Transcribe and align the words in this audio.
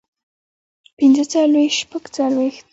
پنځۀ 0.97 1.23
څلوېښت 1.31 1.77
شپږ 1.81 2.03
څلوېښت 2.15 2.65